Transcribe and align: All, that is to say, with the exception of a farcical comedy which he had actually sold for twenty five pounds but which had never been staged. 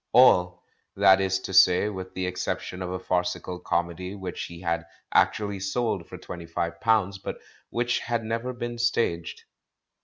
All, 0.13 0.63
that 0.95 1.21
is 1.21 1.37
to 1.41 1.53
say, 1.53 1.87
with 1.87 2.15
the 2.15 2.25
exception 2.25 2.81
of 2.81 2.89
a 2.89 2.97
farcical 2.97 3.59
comedy 3.59 4.15
which 4.15 4.45
he 4.45 4.61
had 4.61 4.83
actually 5.13 5.59
sold 5.59 6.09
for 6.09 6.17
twenty 6.17 6.47
five 6.47 6.81
pounds 6.81 7.19
but 7.19 7.37
which 7.69 7.99
had 7.99 8.23
never 8.23 8.51
been 8.51 8.79
staged. 8.79 9.43